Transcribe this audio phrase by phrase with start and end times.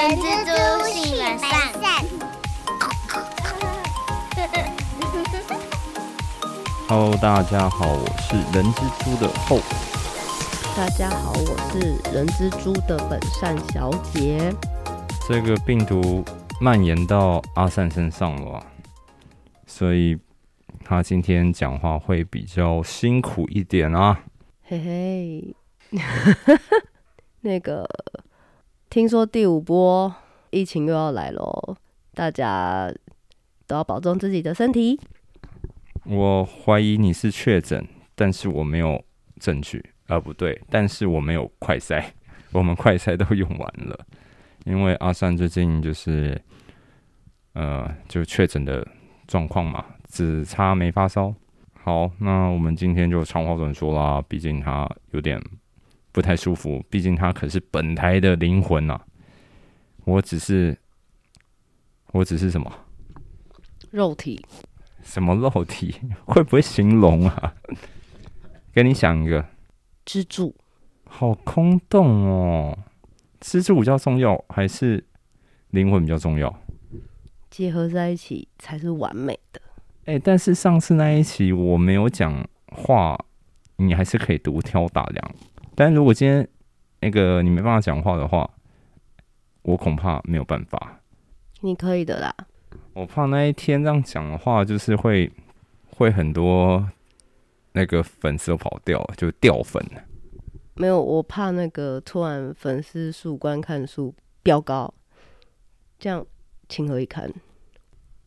[0.00, 1.52] 人蜘蛛性本善。
[6.88, 9.60] Hello，大家好，我是人蜘蛛的后。
[10.74, 11.80] 大家好，我是
[12.14, 14.50] 人蜘蛛的本善小姐。
[15.28, 16.24] 这个病毒
[16.62, 18.66] 蔓延到阿善身上了啊，
[19.66, 20.18] 所以
[20.82, 24.18] 他今天讲话会比较辛苦一点啊。
[24.62, 25.54] 嘿嘿，
[27.42, 27.86] 那个
[28.90, 30.12] 听说第五波
[30.50, 31.76] 疫情又要来喽，
[32.12, 32.92] 大家
[33.68, 34.98] 都要保重自己的身体。
[36.04, 37.86] 我怀疑你是确诊，
[38.16, 39.00] 但是我没有
[39.38, 42.04] 证据，啊不对，但是我没有快筛，
[42.50, 43.96] 我们快筛都用完了，
[44.64, 46.36] 因为阿三最近就是
[47.52, 48.84] 呃就确诊的
[49.28, 51.32] 状况嘛，只差没发烧。
[51.84, 55.40] 好，那我们今天就长话短说啦，毕竟他有点
[56.12, 59.00] 不太舒服，毕竟他可是本台的灵魂呐、
[60.04, 60.76] 我只是，
[62.12, 62.72] 我只是什么？
[63.90, 64.44] 肉体
[65.02, 65.94] 什么肉体？
[66.26, 67.54] 会不会形容啊？
[68.72, 69.44] 给你想一个，
[70.04, 70.54] 支柱，
[71.04, 72.78] 好空洞哦。
[73.40, 75.04] 支柱比较重要，还是
[75.70, 76.54] 灵魂比较重要？
[77.50, 79.60] 结合在一起才是完美的。
[80.04, 83.18] 哎、但是上次那一期我没有讲话，
[83.76, 85.34] 你还是可以独挑大梁。
[85.80, 86.46] 但如果今天
[87.00, 88.50] 那个你没办法讲话的话，
[89.62, 91.00] 我恐怕没有办法。
[91.62, 92.34] 你可以的啦，
[92.92, 95.32] 我怕那一天这样讲的话，就是会
[95.96, 96.86] 会很多
[97.72, 99.82] 那个粉丝都跑掉，就掉粉。
[100.74, 104.92] 没有，我怕那个突然粉丝数、观看数飙高，
[105.98, 106.26] 这样
[106.68, 107.32] 情何以堪？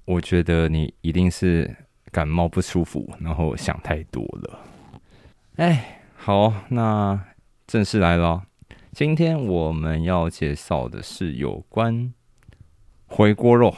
[0.06, 1.72] 我觉得你一定是
[2.12, 4.60] 感冒不舒服，然后想太多了。
[5.58, 7.24] 哎，好，那
[7.74, 8.44] 正式来了。
[8.92, 12.14] 今天我们要介绍的是有关
[13.08, 13.74] 回锅肉。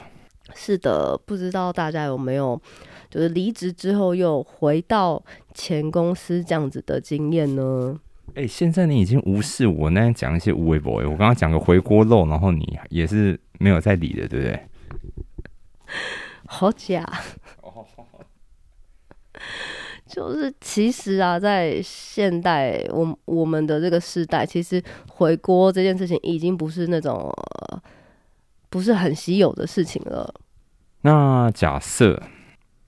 [0.54, 2.62] 是的，不知道大家有没有
[3.10, 7.98] 就是离职之后又回到前公司这样子的经验呢？
[8.34, 14.68] 哎，现在你已经无视我那天讲一些无微博，我刚刚讲个回锅肉，然后你也是没有在理的，对不对？
[16.48, 17.10] 好假。
[20.08, 27.14] 就是其实啊，在现代，我我们的这个时代，其实回锅这件事情已经不是那种、
[27.70, 27.82] 呃
[28.68, 30.34] 不是很稀有的事情了。
[31.02, 32.22] 那假设，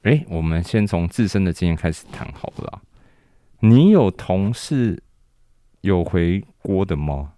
[0.02, 2.82] 哎，我们先从自身的经验开始谈好了啦。
[3.62, 5.02] 你有同事
[5.82, 7.36] 有回锅的吗？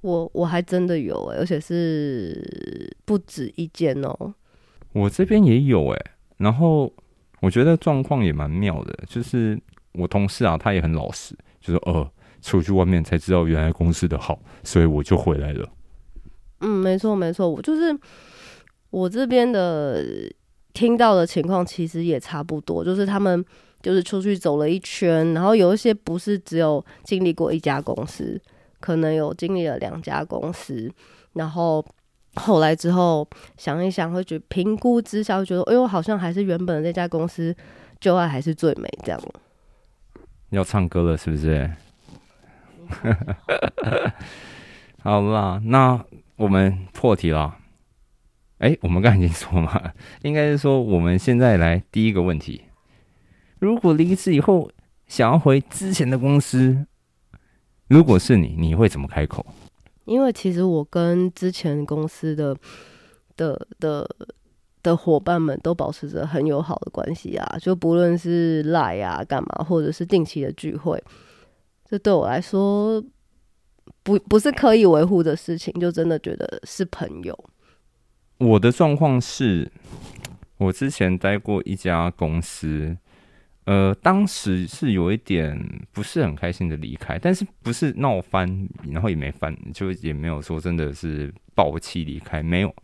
[0.00, 4.34] 我我还真的有哎、而且是不止一件哦、
[4.92, 6.00] 我这边也有哎、
[6.36, 6.92] 然后
[7.46, 9.56] 我觉得状况也蛮妙的，就是
[9.92, 12.10] 我同事啊，他也很老实，就说呃，
[12.42, 15.68] 出去外面才知道原来公司的好，所以我就回来了。
[16.62, 17.96] 嗯，没错没错，我就是
[18.90, 20.04] 我这边的
[20.74, 23.44] 听到的情况，其实也差不多，就是他们
[23.80, 28.40] 就是出去走了一圈，然后有一些不是只有经历过一家公司，
[28.80, 30.92] 可能有经历了两家公司，
[31.34, 31.86] 然后
[32.36, 33.26] 后来之后
[33.56, 37.54] 想一想，会觉得评估之下，会觉得哎呦，好像还是原本的那家公司
[38.00, 39.20] 旧爱还是最美这样。
[40.50, 41.70] 要唱歌了是不是？
[45.02, 46.04] 好啦，那
[46.36, 47.56] 我们破题了。
[48.58, 49.92] 哎、我们刚才已经说嘛，
[50.22, 52.62] 应该是说我们现在来第一个问题：
[53.58, 54.70] 如果离职以后
[55.06, 56.86] 想要回之前的公司，
[57.88, 59.44] 如果是你，你会怎么开口？
[60.06, 62.56] 因为其实我跟之前公司的
[63.36, 64.08] 的的
[64.82, 71.02] 的伙伴们都保持着很友好的关系啊，就不论是赖啊干嘛，或者是定期的聚会，
[71.84, 73.02] 这对我来说
[74.02, 77.36] 不不是刻意维护的事情，就真的觉得是朋友。
[78.38, 79.72] 我的状况是，
[80.58, 82.96] 我之前待过一家公司，
[83.66, 85.56] 呃，当时是有一点
[85.92, 92.74] 不是很开心的离开，但是不是闹翻，然后也没翻，就也没有说真的是爆气离开，没有。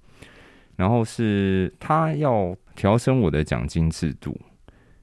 [0.77, 4.39] 然后是他要调升我的奖金制度，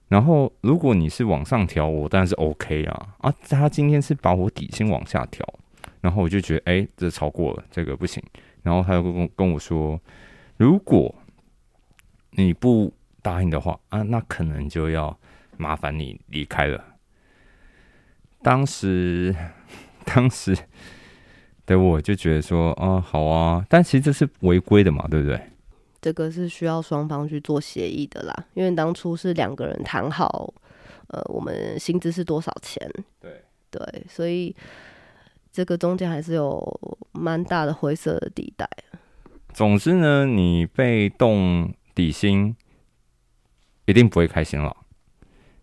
[0.07, 5.45] 然后如果你是往上调，我当然是 OK 啊啊，他今天是把我底薪往下调，
[6.01, 8.21] 然后我就觉得哎、这超过了，这个不行，
[8.63, 9.99] 然后他又跟跟我说。
[10.57, 11.15] 如果
[12.31, 15.17] 你不答应的话啊，那可能就要
[15.59, 16.83] 麻烦你离开了。
[18.41, 19.35] 当时，
[20.05, 20.57] 当时
[21.65, 25.39] 的我就觉得说，啊，好啊，但其实这是违规的嘛，对不对？
[26.01, 30.53] 这个是需要双方去做协议的啦，因为当初是两个人谈好，
[31.07, 32.89] 呃，我们薪资是多少钱，
[33.19, 34.55] 对对，所以
[35.51, 38.65] 这个中间还是有蛮大的灰色的地带。
[39.51, 42.55] 总之呢，你被动底薪
[43.85, 44.73] 一定不会开心了。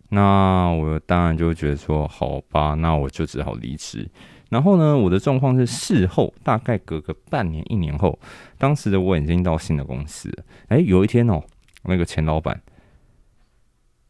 [0.09, 4.09] 那我当然就觉得说，好吧，那我就只好离职。
[4.49, 8.17] 然后呢，我的状况是事后大概隔个半年、一年后，
[8.57, 10.31] 当时的我已经到新的公司。
[10.69, 11.43] 哎，有一天哦，
[11.83, 12.63] 那个前老板，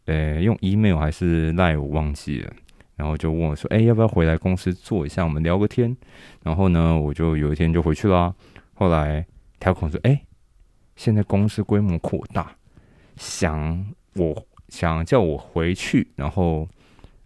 [0.04, 2.52] 呃，用 email 还是赖我忘记了，
[2.96, 5.96] 然后就问我说：“哎，要不要回来公司坐一下，我们聊个天？”
[6.44, 8.34] 然后呢，我就有一天就回去啦。
[8.74, 9.26] 后来
[9.58, 10.20] 调控说：“哎，
[10.96, 12.54] 现在公司规模扩大，
[13.16, 16.68] 想我。”想叫我回去，然后，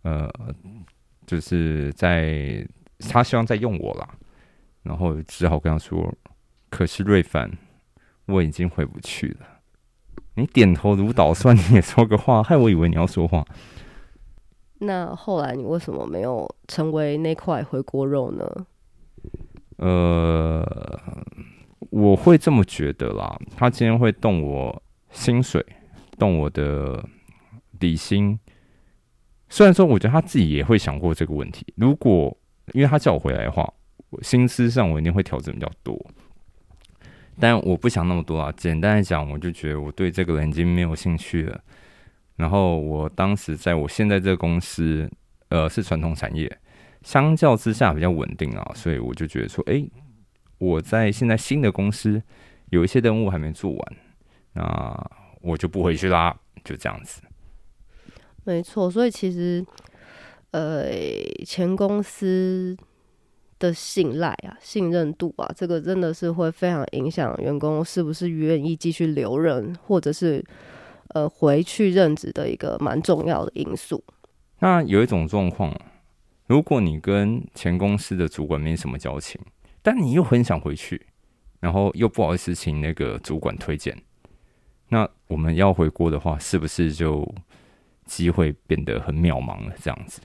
[0.02, 0.30] 呃，
[1.26, 2.66] 就是在
[3.08, 4.08] 他希望再用我啦，
[4.82, 6.12] 然后只好跟他说
[6.68, 7.50] ：“可是瑞凡，
[8.26, 9.46] 我已经回不去了。”
[10.36, 13.44] 你点头如捣蒜，你也说个话，害我以为你要说话。
[14.78, 18.66] 那后来你为什么没有成为那块回锅肉呢？
[19.76, 20.64] 呃，
[21.90, 23.38] 我会这么觉得啦。
[23.56, 25.64] 他今天会动我薪水，
[26.18, 27.02] 动我的。
[27.80, 28.38] 底薪，
[29.48, 31.66] 虽然说，我觉得他自己也会想过这个问题。
[31.74, 32.36] 如果
[32.72, 33.68] 因为他叫我回来的话，
[34.22, 35.98] 薪资上我一定会调整比较多。
[37.40, 38.52] 但我不想那么多啊。
[38.56, 41.60] 简单来讲，我就觉得我对这个人已经没有兴趣了。
[42.36, 45.10] 然后我当时在我现在这个公司，
[45.48, 46.58] 呃，是传统产业，
[47.02, 49.82] 相较之下比较稳定啊，所以我就觉得说，哎，
[50.58, 52.22] 我在现在新的公司
[52.70, 53.96] 有一些任务还没做完，
[54.52, 55.10] 那
[55.40, 57.22] 我就不回去啦，就这样子。
[58.44, 59.64] 没错，所以其实，
[60.50, 60.90] 呃，
[61.44, 62.76] 前公司
[63.58, 70.42] 的信赖啊、信任度啊，这个真的是会非常影响员工是不是愿意继续留任，或者是
[71.08, 74.02] 呃回去任职的一个蛮重要的因素。
[74.60, 75.78] 那有一种状况，
[76.46, 79.38] 如果你跟前公司的主管没什么交情，
[79.82, 81.06] 但你又很想回去，
[81.60, 83.96] 然后又不好意思请那个主管推荐，
[84.88, 87.32] 那我们要回国的话，是不是就？
[88.10, 90.20] 机会变得很渺茫了，这样子。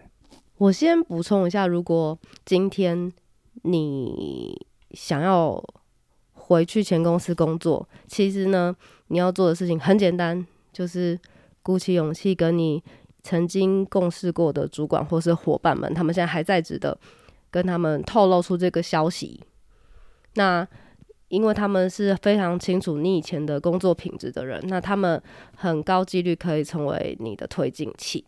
[0.58, 3.14] 我先补充一下，如果今天
[3.62, 4.60] 你
[4.92, 5.64] 想要
[6.34, 8.76] 回去前公司工作，其实呢，
[9.10, 10.44] 你要做的事情很简单，
[10.74, 11.20] 就是
[11.62, 12.84] 鼓起勇气跟你
[13.22, 16.98] 曾经共事过的主管或是伙伴们，他们现在还在职的，
[17.52, 19.40] 跟他们透露出这个消息。
[20.34, 20.68] 那
[21.30, 25.22] 因为他们是非常清楚你以前的工作品质的人，那他们
[25.56, 28.24] 很高几率可以成为你的推进器。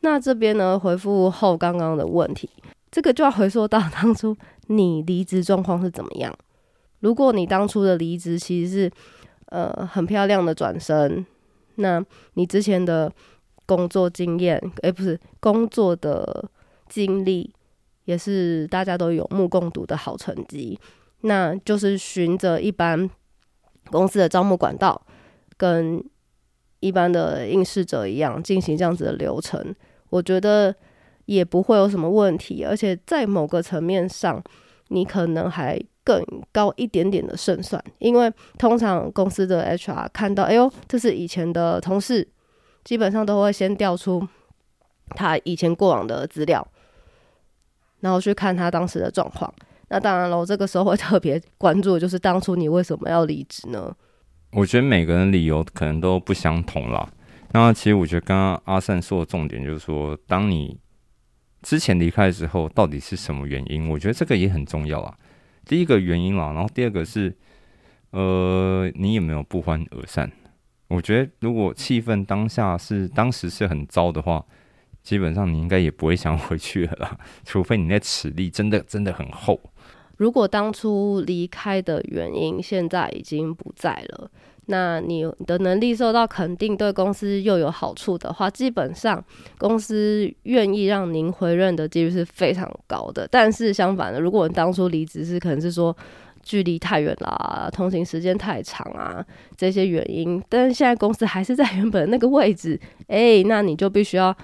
[0.00, 2.48] 那这边呢，回复后刚刚的问题，
[2.90, 4.36] 这个就要回溯到当初
[4.66, 6.36] 你离职状况是怎么样。
[7.00, 8.90] 如果你当初的离职其实是
[9.46, 11.24] 呃很漂亮的转身，
[11.76, 12.04] 那
[12.34, 13.12] 你之前的
[13.66, 16.48] 工作经验，诶，不是工作的
[16.88, 17.52] 经历，
[18.04, 20.78] 也是大家都有目共睹的好成绩。
[21.22, 23.08] 那就是循着一般
[23.90, 25.00] 公司的招募管道，
[25.56, 26.02] 跟
[26.80, 29.74] 一般的应试者一样进行这样子的流程，
[30.10, 30.74] 我觉得
[31.24, 32.64] 也不会有什么问题。
[32.64, 34.42] 而且在某个层面上，
[34.88, 42.26] 你可能还更高一点点的胜算，因为通常公司的 HR 看到，哎呦，这是以前的同事，
[42.84, 44.26] 基本上都会先调出
[45.10, 46.66] 他以前过往的资料，
[48.00, 49.52] 然后去看他当时的状况。
[49.90, 53.94] 那当然了，我这个时候会特别关注，就是当初你为什么要离职呢？
[54.52, 57.10] 我觉得每个人理由可能都不相同啦。
[57.52, 60.78] 那其实我觉得刚刚阿善说的重点就是说，当你
[61.62, 63.88] 之前离开的时候，到底是什么原因？
[63.88, 65.16] 我觉得这个也很重要啊。
[65.64, 67.34] 第一个原因啦，然后第二个是，
[68.10, 70.30] 呃，你有没有不欢而散？
[70.88, 74.44] 我觉得如果气氛当下是当时是很糟的话。
[75.00, 79.58] 基本上你应该也不会想回去了啦，除非你那齿力真的真的很厚。
[80.18, 84.30] 如果当初离开的原因现在已经不在了，
[84.66, 89.24] 那你的能力受到肯定，对公司又有好处的话，基本上
[89.56, 93.26] 公司愿意让您回任的几率是非常高的。
[93.28, 95.96] 但是相反的，如果你当初离职是可能是说
[96.42, 99.24] 距离太远啦，通勤时间太长啊
[99.56, 104.36] 这些原因，但是现在公司还是在原本那个位置， 哎，那你就必须要。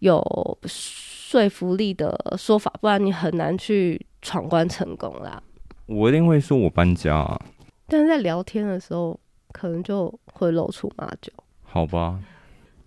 [0.00, 0.22] 有
[0.64, 5.42] 说服力的说法，不然你很难去闯关成功啦。
[5.86, 7.40] 我一定会说我搬家，啊
[7.86, 9.18] 但是在聊天的时候，
[9.52, 11.32] 可能就会露出马脚。
[11.62, 12.20] 好吧，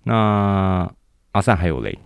[0.04, 0.92] 那
[1.32, 1.98] 阿善还有嘞。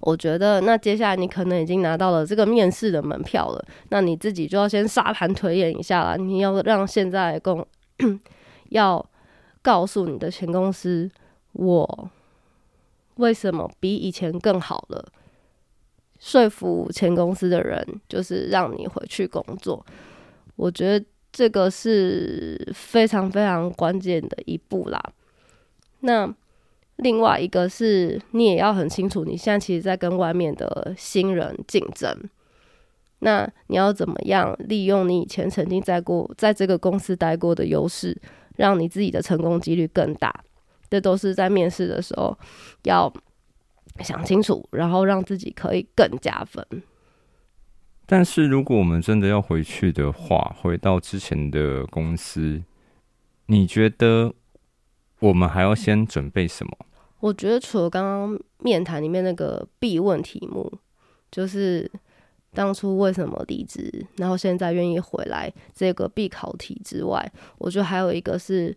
[0.00, 6.18] 我觉得，那接下来你可能已经拿到了这个面试的门票了，那你自己就要先沙盘推演一下了。
[6.18, 7.66] 你要让现在公
[8.70, 9.04] 要
[9.62, 11.10] 告诉你的前公司
[11.52, 12.10] 我。
[13.18, 15.06] 为什么比以前更好了？
[16.24, 19.84] 说服前公司的人，就是让你回去工作。
[20.56, 24.98] 我觉得这个是非常非常关键的一步啦。
[26.00, 26.34] 那
[26.96, 32.16] 另外一个是你也要很清楚，你现在其实在跟外面的新人竞争。
[33.18, 38.18] 那你要怎么样利用你以前曾经在过在这个公司待过的优势，
[38.56, 40.34] 让你自己的成功几率更大？
[40.88, 42.34] 这都是在面试的时候
[42.84, 43.12] 要
[44.00, 46.66] 想清楚，然后让自己可以更加分。
[48.06, 52.62] 但是如果我们真的要回去的话，回到之前的公司，
[53.46, 54.34] 你觉得
[55.20, 56.76] 我们还要先准备什么？
[57.20, 60.70] 我觉得除了刚刚面谈里面那个必问题目，
[61.30, 61.90] 就是
[62.52, 68.76] 当初为什么离职，然后现在愿意回来这个必考题之外，我觉得还有一个是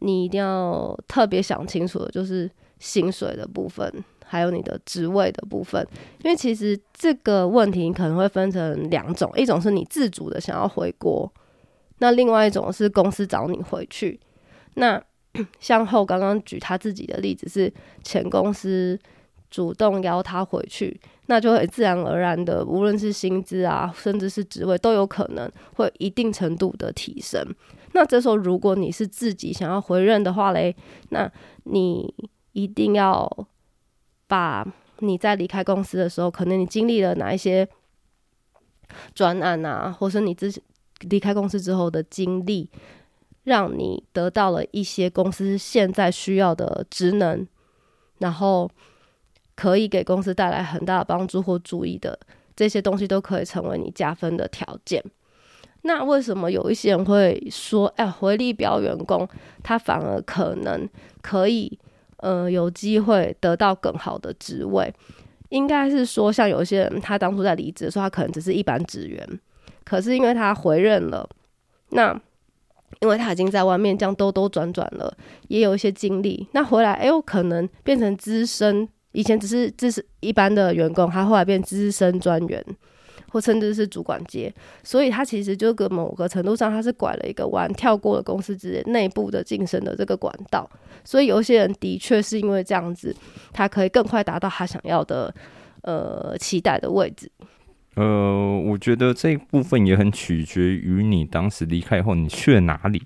[0.00, 2.50] 你一定要特别想清楚的，就是
[2.80, 5.84] 薪水的部分，还有你的职位的部分。
[6.22, 11.32] 因为其实这个问题可能会分成两种，一种是你自主的想要回国，
[11.98, 14.20] 那另外一种是公司找你回去。
[14.74, 15.02] 那
[15.60, 18.98] 向后刚刚举他自己的例子是前公司
[19.50, 27.42] 主动邀他回去，那就会自然而然的，无论是薪资啊，甚至是职位，都有可能会一定程度的提升。
[27.92, 30.74] 那这时候如果你是自己想要回任的话嘞，
[31.10, 31.30] 那
[31.64, 32.12] 你
[32.52, 33.30] 一定要
[34.28, 34.64] 把
[35.00, 37.68] 你在离开公司的时候，可能你经历了哪一些
[39.12, 40.62] 专案啊，或是你自己
[41.00, 42.70] 离开公司之后的经历。
[43.44, 47.46] 让你得到了一些公司现在需要的职能，
[48.18, 48.70] 然后
[49.54, 52.18] 可以给公司带来很大的帮助或注意的
[52.54, 55.02] 这些东西，都可以成为你加分的条件。
[55.80, 59.26] 那为什么有一些人会说，哎，回力表员工
[59.62, 60.86] 他反而可能
[61.22, 61.78] 可以，
[62.18, 64.92] 呃，有机会得到更好的职位？
[65.48, 69.26] 应该是说，像有些人他当初在离职的时候，他可能只是一般职员，
[69.84, 71.28] 可是因为他回任了，
[71.90, 72.12] 那
[73.00, 75.16] 因为他已经在外面这样兜兜转转了，
[75.48, 76.46] 也有一些经历。
[76.52, 82.64] 那回来，哎呦，可能变成资深，以前只是只是一般的员工，他后来变资深专员，
[83.30, 84.52] 或甚至是主管阶。
[84.82, 90.68] 所以他其实就跟某个程度上，他是拐了一个弯，跳过了公司之间内部的晋升的这个管道。
[91.04, 93.14] 所以有些人的确是因为这样子，
[93.52, 95.34] 他可以更快达到他想要的
[95.82, 97.30] 呃期待的位置。
[97.94, 103.02] 呃，我觉得这一部分也很取决于你当时离开以后你去了哪里。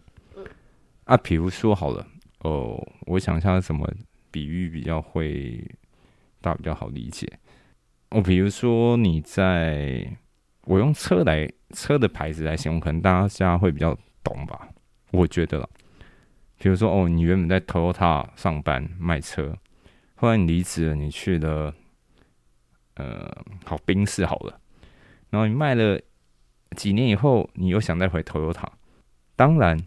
[1.04, 2.06] 啊，比如说好了，
[2.40, 3.90] 哦，我想一下什么
[4.30, 5.64] 比喻比较会
[6.40, 7.26] 大家比较好理解。
[8.12, 10.06] 哦，比如说你在，
[10.64, 14.68] 我用车来车的牌子来形容，可能大家会比较懂吧？
[15.12, 15.66] 我觉得，
[16.58, 19.56] 比如说哦，你原本在 Toyota 上班卖车，
[20.14, 21.74] 后来你离职了，你去了，
[22.96, 24.60] 呃，好宾士好了。
[25.30, 25.98] 然后你卖了
[26.76, 28.66] 几年以后，你又想再回 Toyota。
[29.36, 29.78] 当然，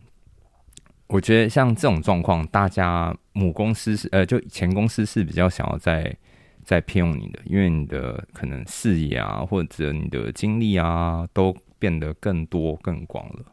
[1.05, 6.17] 我觉得像这种状况，大家母公司是呃，就前公司是比较想要在
[6.65, 13.45] 再聘用你的，因为你的可能视野啊，或者你的经历啊，都变得更多更广了。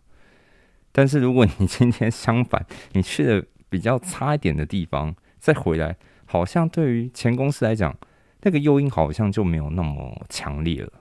[0.90, 7.94] 但是如果你今天相反，你去了比较差一点的地方，再回来，好像对于前公司来讲，
[8.40, 10.92] 那个诱因好像就没有那么强烈了。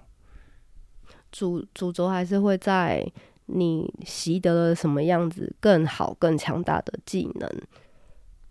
[1.31, 3.09] 主主轴还是会在
[3.45, 7.49] 你习得了什么样子更好、更强大的技能。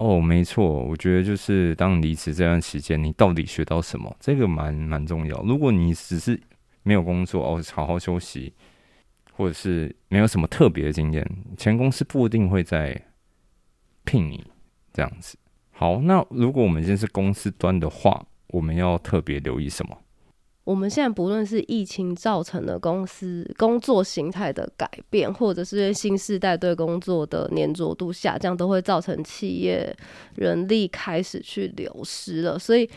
[0.00, 5.42] 哦，没错，我觉得就是当离职这段时间，你到底学到什么，这个蛮蛮重要。
[5.42, 6.40] 如果你只是
[6.82, 8.50] 没有工作哦，好好休息，
[9.34, 11.22] 或者是没有什么特别的经验，
[11.58, 12.98] 前公司不一定会再
[14.04, 14.42] 聘你
[14.94, 15.36] 这样子。
[15.70, 19.98] 好，那如果我们现在是公司端的话，我们要特别留意什么？
[20.64, 29.96] 我们现在不论是疫情造成的公司工作形态的改变，或者是新时代对工作的粘着度下降，都会造成企业
[30.36, 32.58] 人力开始去流失了。
[32.58, 32.88] 所以。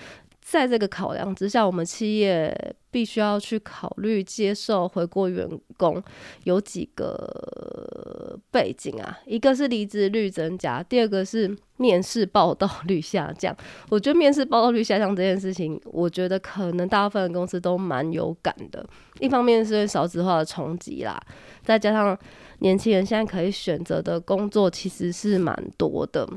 [0.46, 5.48] 在这个考量之下，我们企业必须要去考虑接受回国员
[5.78, 6.04] 工
[6.44, 13.56] 有几个背景啊，一个是离职率增加，第二个是面试报道率下降。
[13.90, 18.86] 我觉得面试报道率下降这件事情，我觉得可能大部分公司都蛮有感的。
[19.20, 21.20] 一方面是少子化的冲击啦，
[21.64, 22.16] 再加上
[22.60, 26.28] 年轻人现在可以选择的工作其实是蛮多的，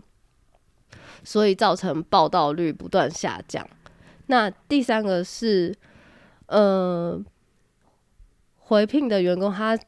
[1.22, 3.68] 所以造成报道率不断下降。
[4.26, 5.75] 那第三个是，
[6.47, 7.23] 呃，
[8.56, 9.78] 回聘的员工，他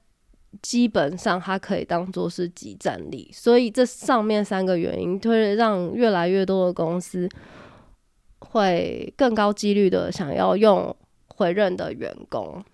[0.62, 7.28] 基本上他可以当做是集战力，所以这上面三个原因，会让越来越多的公司
[8.38, 10.94] 会更高几率的想要用
[11.28, 12.64] 回任的员工。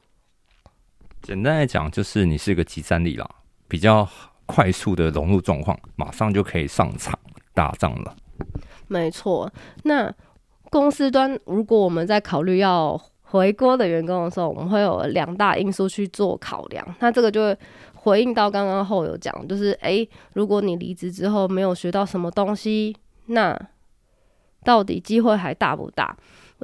[1.22, 3.28] 简单来讲，就是你是一个集战力啦。
[3.66, 4.08] 比较
[4.46, 7.18] 快速的融入状况，马上就可以上场
[7.54, 8.14] 打仗了。
[8.86, 9.50] 没错，
[9.84, 10.14] 那
[10.74, 16.84] 公司端如果我们在考虑要回国的员工的时候，我们会有两大因素去做考量。
[16.98, 17.56] 那这个就会
[17.94, 23.56] 回应到刚刚后有讲，就是诶，如果你离职之后没有学到什么东西，那
[24.64, 26.16] 到底机会还大不大？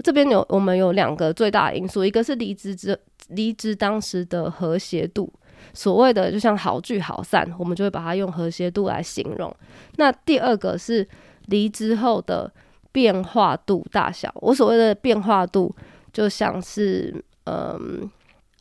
[0.03, 2.99] 这边有我们有两个最大的因素，一个是离职之
[3.29, 5.33] 离职当时的和谐度，
[5.73, 9.55] 所谓的就像好聚好散，我们就会把它用和谐度来形容。
[9.99, 11.07] 那第二个是
[11.47, 12.53] 离职后的
[12.93, 14.33] 变化度大小。
[14.37, 15.75] 我所谓的变化度，
[16.13, 18.11] 就像是嗯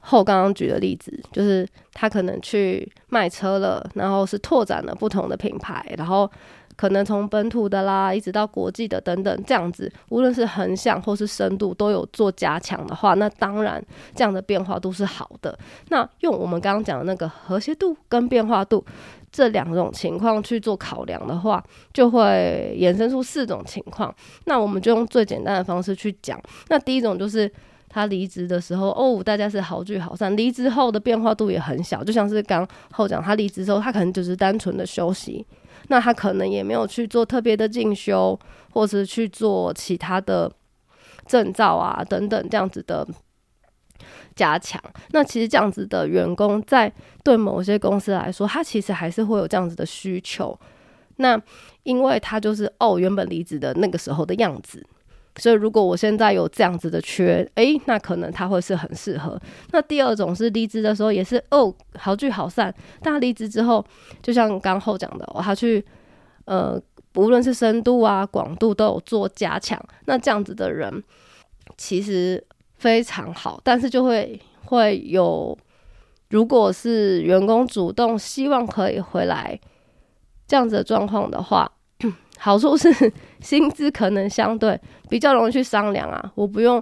[0.01, 6.29] 后刚刚举的例子，就是他可能去卖车了，然后是拓展了不同的品牌，然后。
[6.79, 13.83] 可能从本土的啦，一直到国际的等等，这样子，无论是横向或是深度都有做加强的话，那当然
[14.15, 15.59] 这样的变化度是好的。
[15.89, 18.81] 那用我们刚刚讲的那个和谐度跟变化度
[19.31, 24.13] 这两种情况去做考量的话，就会衍生出四种情况。
[24.45, 26.41] 那我们就用最简单的方式去讲。
[26.69, 27.51] 那第一种就是
[27.88, 35.45] 他离职的时候，哦，大家是好聚好散；离职后的变化度也很小，就像是刚后讲，他离职之后，他可能就是单纯的休息。
[35.88, 38.38] 那他可能也没有去做特别的进修，
[38.71, 40.51] 或是去做其他的
[41.25, 43.07] 证照啊等等这样子的
[44.39, 44.81] 加强。
[45.12, 46.91] 那其实这样子的员工，在
[47.25, 50.58] 对某些公司来说，他其实还是会有这样子的需求。
[51.17, 51.39] 那
[51.84, 54.81] 因为他就是哦，原本离职的那个时候的样子。
[55.36, 59.39] 所以，如果我现在有这样子的缺，诶，那可能他会是很适合。
[59.72, 62.74] 那第二种是离职的时候也是哦，好聚好散。
[63.01, 63.86] 但离职之后，
[64.22, 65.84] 就像刚后讲的，他去
[66.46, 66.81] 呃，
[67.15, 69.79] 无论是深度啊、广度都有做加强。
[70.05, 71.03] 那这样子的人
[71.77, 72.43] 其实
[72.79, 75.55] 非常好，但是就会会有，
[76.29, 79.60] 如果是员工主动希望可以回来
[80.47, 81.71] 这样子的状况的话。
[82.41, 82.89] 好处是
[83.41, 86.82] 薪资可能相对比较容易去商量啊，我不用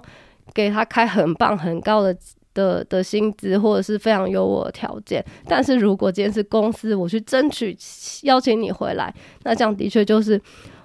[0.54, 2.16] 给他开很棒很高的
[2.54, 5.24] 的的薪资或者是非常优渥的条件。
[5.48, 7.76] 但是如果今天是公司，我去争取
[8.22, 10.40] 邀请你回来，那这样的确就是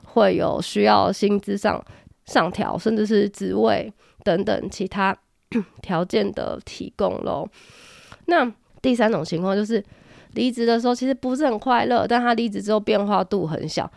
[0.05, 1.79] 会有需要薪资上
[2.25, 3.91] 上调，甚至是职位
[4.23, 5.15] 等等其他
[5.81, 7.47] 条件的提供咯。
[8.25, 9.83] 那第三种情况就是
[10.33, 13.91] 离职的时候其实不是很快乐，但他离职之后变化度很小。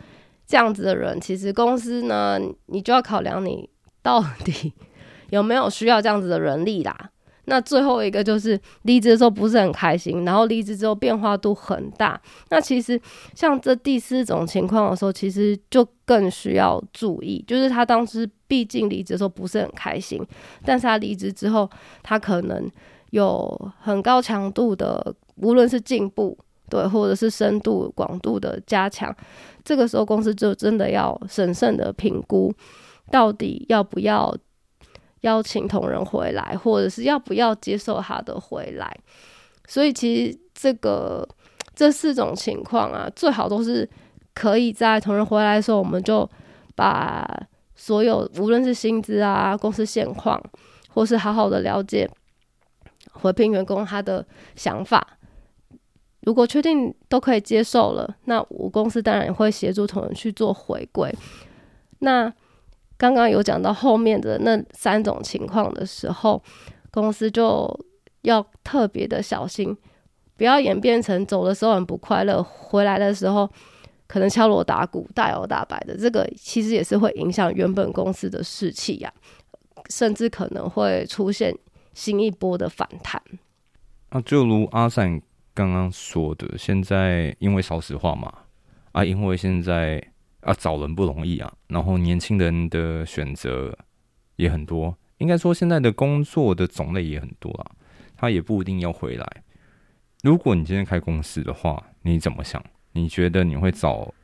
[0.47, 3.69] 这样子的人，其实公司呢，你就要考量你
[4.01, 4.73] 到底
[5.31, 7.11] 有没有需要这样子的人力啦。
[7.47, 12.21] 那最后一个就是离职的时候不是很开心，然后离职之后变化度很大。
[12.51, 13.01] 那其实
[13.35, 20.25] 像这第四种情况的时候，其实就更需要注意，就是他当时毕竟离职的时候不是很开心，
[20.65, 21.69] 但是他离职之后，
[22.03, 22.71] 他可能
[23.11, 26.39] 有很高强度的，无论是进步。
[26.69, 29.15] 对，或者是深度、广度的加强，
[29.65, 32.53] 这个时候公司就真的要审慎的评估，
[33.09, 34.37] 到底要不要
[35.27, 38.97] 邀请同仁回来，或者是要不要接受他的回来。
[39.67, 41.29] 所以其实这个
[41.75, 43.89] 这四种情况啊，最好都是
[44.33, 46.29] 可以在同仁回来的时候，我们就
[46.77, 47.29] 把
[47.75, 50.41] 所有无论是薪资啊、公司现况，
[50.95, 52.09] 或是好好的了解
[53.13, 55.05] 回聘员工他的想法。
[56.21, 61.13] 如果确定都可以接受了，那我公司当然也会协助同仁去做回归。
[61.99, 62.33] 那
[62.97, 66.43] 刚刚有讲到后面的那三种情况的时候，
[66.91, 67.69] 公司就
[68.23, 69.77] 要特别的小心，
[70.37, 73.49] 不要演变成走的时候很不快乐，回来的时候
[74.07, 75.97] 可能敲锣打鼓、大摇大摆的。
[75.97, 79.13] 这个其实也是会影响原本公司的士气呀，
[79.91, 81.55] 甚至可能会出现
[81.95, 83.23] 新一波的反弹。
[84.11, 85.21] 那就如阿善。
[85.57, 88.31] 刚刚说的，现在因为少子化嘛，
[88.93, 90.07] 啊，因为现在
[90.47, 93.77] 啊找人不容易啊，然后年轻人的选择
[94.37, 97.71] 也很多，应该说现在的工作的种类也很多啊，
[98.17, 99.27] 他也不一定要回来。
[100.23, 102.65] 如果你今天开公司的话，你怎么想？
[102.93, 104.15] 你觉得你会找？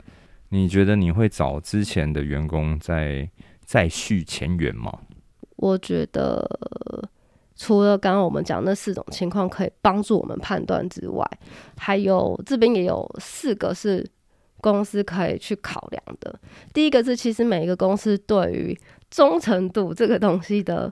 [0.49, 3.29] 你觉得你会找之前的员工再
[3.65, 4.99] 再续前缘吗？
[5.57, 7.09] 我觉得。
[7.55, 11.25] 除了刚刚我们讲那四种情况可以帮助我们判断之外，
[11.77, 14.03] 还有这边也有四个是
[14.63, 16.39] 公司可以去考量的。
[16.73, 18.79] 第一个是，其实每一个公司对于
[19.11, 20.91] 忠诚度这个东西的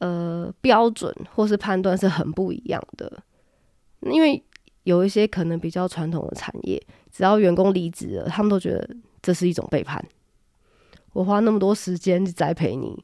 [0.00, 3.22] 呃标准或是判断是很不一样的。
[4.00, 4.42] 因为
[4.82, 10.04] 有一些可能比较传统的产业，只要员工离职了，他们都觉得这是一种背叛。
[11.12, 13.02] 我花那么多时间去栽培你。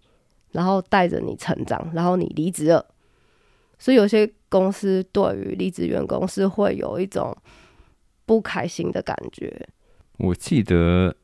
[0.51, 2.83] 然后带着你成长，然后你离职了，
[3.79, 7.37] 所以有些公司对于离职员工是会有一种
[8.29, 9.69] 不开心的感觉。
[10.19, 11.17] 我记得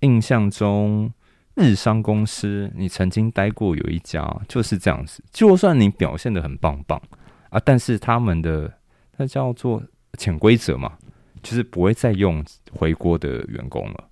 [0.00, 1.12] 印象中，
[1.56, 7.02] 日商公司你曾经待过有一家就是这样子，就算你表现的很棒棒
[7.50, 8.72] 啊，但是他们的
[9.16, 9.82] 那叫做
[10.16, 10.96] 潜规则嘛，
[11.42, 14.08] 就是不会再用回国的员工了。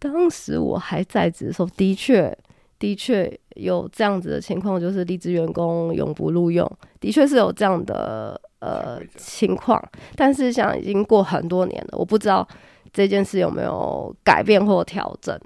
[0.00, 2.36] 当时我还在职的时候，的确。
[2.82, 6.68] 的确有这样子的情况，就是离职员工永不录用，
[6.98, 9.80] 的确是有这样的呃情况。
[10.16, 12.46] 但是想已经过很多年了，我不知道
[12.92, 15.38] 这件事有没有改变或调整。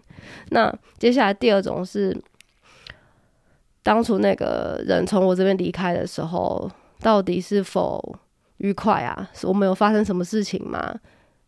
[0.49, 2.18] 那接下来第二种是，
[3.83, 6.70] 当初那个人从我这边离开的时候，
[7.01, 8.18] 到底是否
[8.57, 9.31] 愉快啊？
[9.42, 10.99] 我们有发生什么事情吗？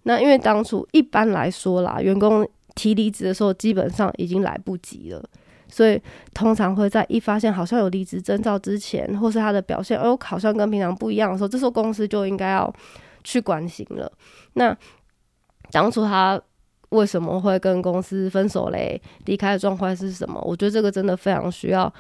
[0.03, 5.24] 那因为当初一般来说啦，员工提离职的时候，基本上已经来不及了。
[5.68, 6.00] 所以
[6.35, 12.72] 通常会在一发现好像有离职征兆之前，或是他的表现哦好像跟平常不一样的时候，这时候公司就应该要
[13.22, 14.11] 去关心了。
[14.54, 14.76] 那
[15.70, 16.40] 当初他
[16.90, 19.00] 为什么会跟公司分手嘞？
[19.26, 20.40] 离开的状况是什么？
[20.42, 21.92] 我觉得这个真的非常需要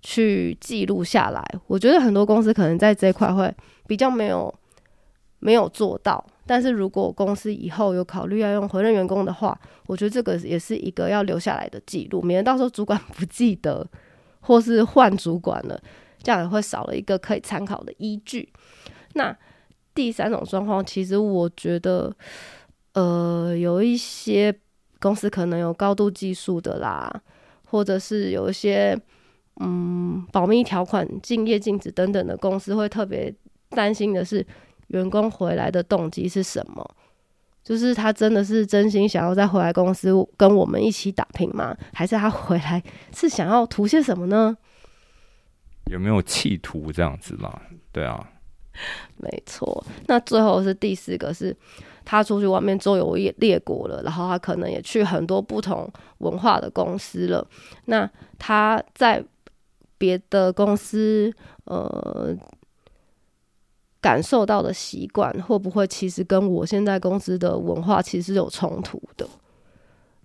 [0.00, 1.44] 去记录下来。
[1.68, 3.54] 我觉得很多公司可能在这一块会
[3.86, 4.52] 比较没有
[5.38, 6.24] 没有做到。
[6.52, 13.88] 但是如果公司以后有考虑要用回任员工的话，我觉得这个也是一个要留下来的记录，免得到时候主管不记得，
[14.40, 15.80] 或是换主管了，
[16.22, 18.52] 这样也会少了一个可以参考的依据。
[19.14, 19.34] 那
[19.94, 22.14] 第三种状况，其实我觉得，
[22.92, 24.54] 呃，有一些
[25.00, 27.10] 公司可能有高度技术的啦，
[27.64, 28.94] 或者是有一些
[29.60, 33.34] 嗯保密条款、竞业禁止等等的公司，会特别
[33.70, 34.46] 担心的是。
[34.92, 36.96] 员工回来的动机是什么？
[37.64, 41.76] 就是他真的是真心想要再回来公司跟我们一起打拼吗？
[41.92, 42.82] 还是他回来
[43.14, 44.56] 是想要图些什么呢？
[45.86, 47.62] 有没有企图这样子啦？
[47.92, 48.28] 对啊，
[49.16, 49.84] 没错。
[50.08, 51.56] 那最后是第四个，是
[52.04, 57.46] 他出去外面周游列国了，然后他可能也去很多不同文化的公司了。
[57.84, 59.24] 那他在
[59.96, 61.32] 别的公司，
[61.66, 62.36] 呃。
[64.02, 69.24] 感受到的习惯会不会其实跟我现在公司的文化其实有冲突的？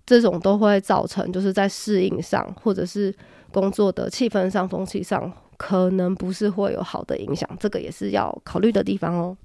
[0.04, 3.14] 这种都会造成就是在适应上，或者是
[3.52, 7.48] 工作的气氛上、风气上，可能不是会有好的影响。
[7.60, 9.36] 这个也是要考虑的地方哦。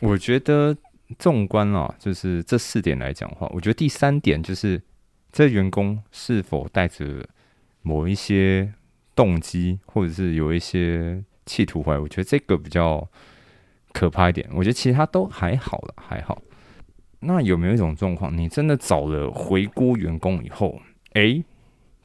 [0.00, 0.76] 我觉得
[1.18, 4.82] 纵观啊，就是这四点来讲话，我觉得第三点就是
[5.32, 7.24] 这员工是否带着
[7.80, 8.74] 某一些
[9.14, 13.08] 动机，或者是有一些企图怀，我觉得这个比较。
[13.94, 16.42] 可怕一点，我觉得其他都还好了，还好。
[17.20, 20.80] 那有没有一种状况，你真的找了回锅员工以后，
[21.12, 21.42] 哎，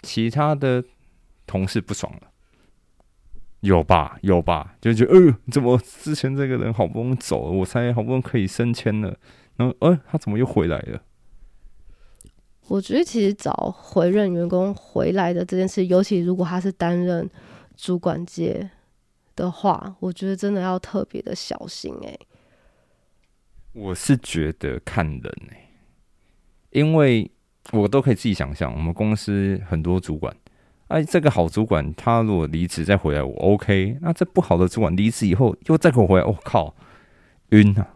[0.04, 0.84] 其他的
[1.48, 2.30] 同事不爽了？
[3.62, 9.18] 有吧，有吧，就觉得，呃，怎么之前这个人好不容易走了，我才好不容易可以升迁了，
[9.58, 11.02] 然后，呃，他怎么又回来了？
[12.68, 17.28] 我觉得其实找回任员工回来的这件事，尤其如果他是担任
[17.76, 18.70] 主管阶。
[19.40, 22.18] 的话，我觉得真的要特别的小心哎。
[23.72, 25.70] 我是觉得看人哎，
[26.72, 27.32] 因为
[27.72, 30.36] 我都可以自己想象，我们公司很多主管，
[30.90, 33.98] 哎，这个好主管他如果离职再回来，我 OK。
[34.02, 36.76] 那这不好的主管离职以后又再给我回来，我靠，
[37.52, 37.96] 晕啊！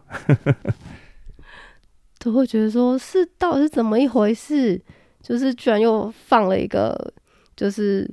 [2.18, 4.80] 都会觉得说是到底是怎么一回事？
[5.20, 7.12] 就是居然又放了一个
[7.56, 8.10] 就是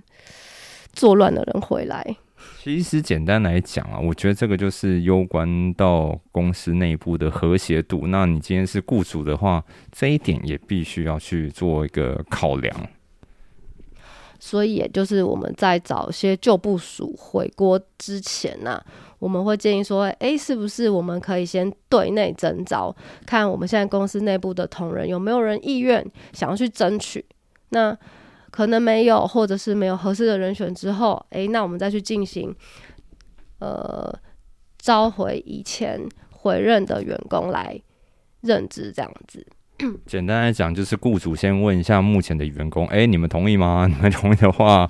[0.92, 2.04] 作乱的人回来。
[2.64, 8.06] 其实简单来讲啊，我觉得这个就是攸关到公司内部的和谐度。
[8.06, 12.72] 那你今天是雇主的话，这一点也必须要去做一个考量。
[14.40, 18.80] 所以，也就是我们在找些旧部署回国之前呢，
[19.18, 22.96] 我们会建议说：，诶，是不是我们可以先对内征招，
[23.26, 27.26] 看我们现在公司内部的同仁有没有人意愿想要去争取？
[27.70, 27.98] 那
[28.52, 32.54] 可能没有，或者是没有合适的人选之后，诶，那我们再去进行，
[33.60, 34.14] 呃，
[34.78, 37.82] 召回以前回任的员工来
[38.42, 39.48] 任职，这样子。
[40.06, 43.88] 简单来讲，就是雇主先问一下目前的员工，哎，你们同意吗？
[43.90, 44.88] 你们同意的话，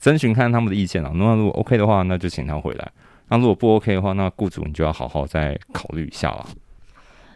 [0.00, 1.10] 征询看他们的意见啊。
[1.14, 2.92] 那如果 OK 的话，那就请他回来。
[3.28, 6.46] 那如果不 OK 的话，那雇主你就要好好再考虑一下了。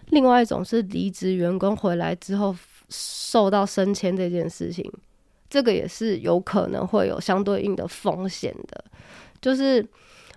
[0.08, 2.54] 另外一种是离职员工回来之后
[2.88, 4.92] 受到升迁这件事情。
[5.50, 8.84] 这个也是有可能会有相对应的风险的，
[9.40, 9.84] 就是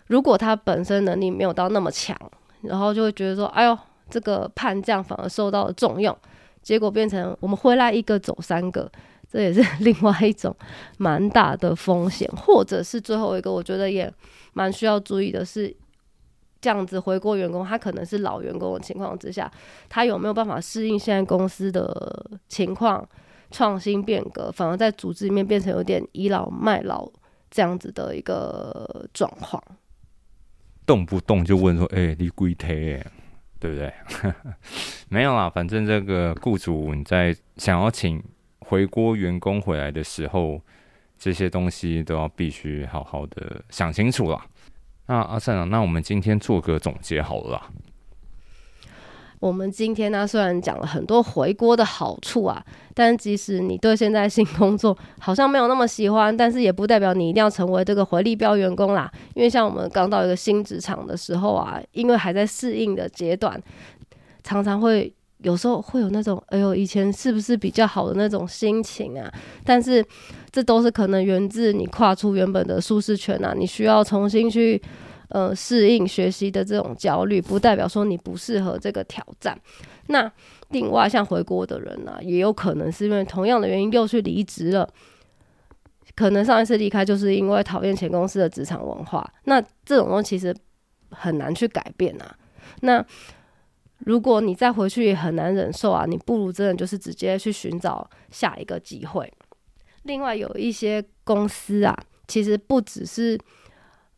[0.08, 2.18] 如果他本身能力没有到那么强，
[2.64, 3.78] 然后就会觉得说，哎呦，
[4.10, 6.18] 这个判将反而受到了重用，
[6.64, 8.92] 结果变成我们回来一个走三个，
[9.32, 10.56] 这也是 另外一种
[10.98, 12.28] 蛮大的风险。
[12.36, 14.12] 或者是最后一个，我觉得也
[14.54, 15.76] 蛮需要注意的是，
[16.60, 19.52] 这样子回国员工，他可能是老员工的情况之下，
[19.90, 23.08] 他有没有办法适应现在公司的情况，
[23.54, 27.10] 创新变革，反而在组织里面变成有点倚老卖老
[27.50, 29.64] 这样子的一个状况。
[30.86, 33.06] 动不动就问说：“哎，你归贴，
[33.60, 33.94] 对不对？”
[35.08, 38.22] 没有啦，反正这个雇主你在想要请
[38.60, 40.60] 回国员工回来的时候，
[41.18, 44.46] 这些东西都要必须好好的想清楚啦。
[45.06, 47.70] 那阿善啊，那我们今天做个总结好了啦。
[49.44, 59.12] 我们今天呢，虽然讲了很多回国的好处啊，但即使你对现在新工作好像没有那么喜欢，但是也不代表你一定要成为这个回力标员工啦。
[59.34, 63.62] 因为像我们刚到一个新职场的时候啊，因为还在适应的阶段，
[64.46, 69.30] 常常会有时候会有那种“哎呦，以前是不是比较好的那种心情啊？”
[69.66, 70.02] 但是
[70.54, 74.82] 这都是可能源自你跨出原本的舒适圈啊，你需要重新去。
[75.34, 79.60] 呃，适应学习的这种焦虑，不代表说你不适合这个挑战。
[80.10, 80.32] 那
[80.70, 84.88] 另外，像回国的人呢，也有可能是因为同样的原因又去离职了。
[86.16, 89.28] 可能上一次离开就是因为讨厌前公司的职场文化。
[89.46, 90.56] 那这种东西其实
[91.10, 92.38] 很难去改变啊。
[92.82, 93.04] 那
[94.06, 99.34] 如果你再回去也很难忍受啊，你不如真的就是直接去寻找下一个机会。
[100.04, 103.36] 另外，有一些公司啊，其实不只是。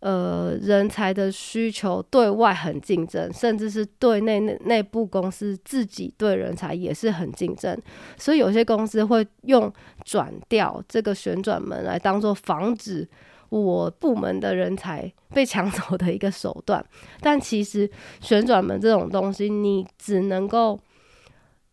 [0.06, 7.76] 呃，人才的需求对外很竞争，甚至是对内内内部公司自己对人才也是很竞争，
[8.16, 13.10] 所以有些公司会用转调这个旋转门来当做防止
[13.50, 16.86] 我部门的人才被抢走的一个手段。
[17.20, 17.90] 但其实
[18.22, 20.80] 旋转门这种东西，你只能够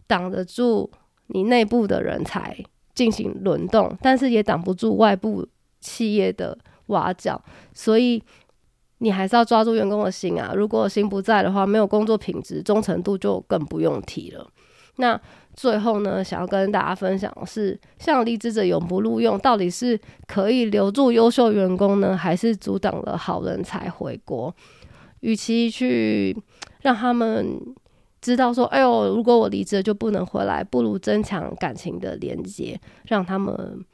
[0.06, 0.90] 挡得住
[1.26, 2.56] 你内部的人才
[2.94, 5.46] 进行轮动，但是也挡不住外部
[5.82, 6.56] 企业的。
[6.92, 7.42] 挖角，
[7.74, 8.22] 所以
[8.98, 10.52] 你还是要抓住员工的心啊！
[10.54, 14.48] 如果心不在的话，没有工作品质，忠诚度就更不用提了。
[14.96, 15.20] 那
[15.54, 24.54] 最后呢，想要跟大家分享的是，像离职者永不录用，到底是可以留住优秀员工呢，还是阻挡了好人才回国？
[25.20, 26.36] 与其去
[26.82, 27.58] 让他们
[28.20, 33.84] 知道说，哎呦，如果我离职了就不能回来，不如增强感情的连接，让他们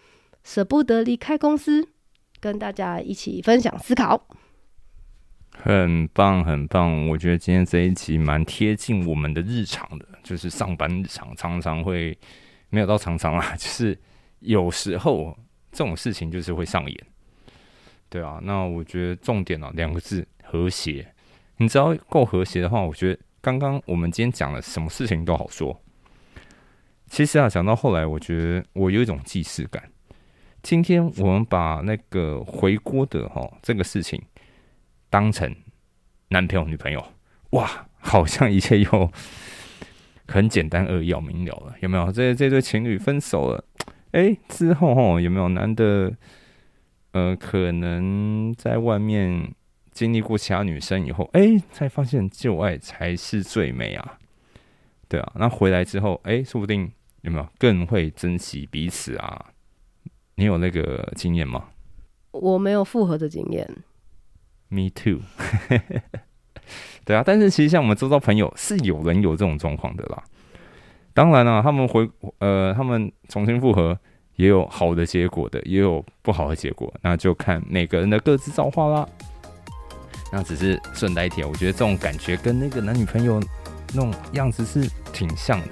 [0.43, 1.87] 舍不得离开公司。
[2.41, 4.21] 跟大家一起分享思考，
[5.53, 7.09] 很棒很棒！
[7.09, 12.17] 我觉得今天这一集蛮贴近我们的日常的，就是上班日常常常会
[12.71, 13.99] 没有到常常啊， 就是
[14.41, 15.37] 有时候
[15.73, 17.07] 这种事情就是会上演，
[18.09, 18.39] 对啊。
[18.43, 21.13] 那我觉得重点啊，两个字和谐。
[21.57, 25.81] 你只要够和谐的话，我觉得刚刚我们今天讲了什么事情都好说。
[27.09, 29.83] 其实啊，讲到后来，我觉得我有一种既视感。
[30.63, 34.21] 今天我们把那个回锅的哈这个事情
[35.09, 35.55] 当成
[36.29, 37.03] 男朋友女朋友，
[37.51, 39.13] 哇，好像一切又
[40.27, 42.13] 很简单扼要明了了，有没有？
[42.13, 43.65] 这这对情侣分手了，
[44.13, 46.13] 哎，之后哈有没有男的
[47.13, 49.55] 呃可能在外面
[49.93, 54.19] 经历过其他女生以后，哎，才发现旧爱才是最美啊？
[55.09, 56.93] 对啊，那回来之后，哎，说不定
[57.23, 59.47] 有没有更会珍惜彼此啊？
[60.39, 61.65] 你有那个经验吗？
[62.31, 63.69] 我没有复合的经验。
[64.69, 65.19] Me too。
[67.05, 70.23] 对啊，但是其实像我们周遭朋友是有人有这种状况的啦。
[71.13, 73.99] 当然了，他们回呃，他们重新复合
[74.37, 79.09] 也有好的结果的，也有不好的结果，那就看每个人的各自造化啦。
[80.31, 83.43] 那只是顺带一提，我觉得这种感觉跟那个男女朋友
[83.93, 85.69] 那种样子是挺像的。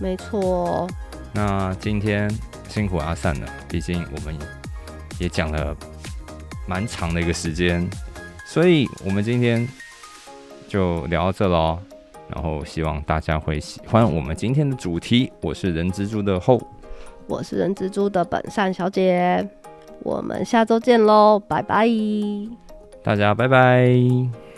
[0.00, 0.88] 没错。
[1.32, 2.28] 那今天。
[2.70, 4.34] 辛苦阿善了，毕竟我们
[5.18, 5.76] 也讲了
[6.66, 7.86] 蛮长的一个时间，
[8.46, 9.68] 所以我们今天
[10.68, 11.78] 就聊到这喽。
[12.32, 15.32] 然后希望大家会喜欢我们今天的主题。
[15.40, 16.62] 我是人蜘蛛的后，
[17.26, 19.44] 我是人蜘蛛的本善小姐，
[20.04, 21.88] 我们下周见喽，拜拜，
[23.02, 24.49] 大家拜拜。